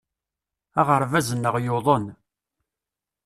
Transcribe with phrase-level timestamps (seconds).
[0.79, 2.05] Aɣerbaz-nneɣ yuḍen.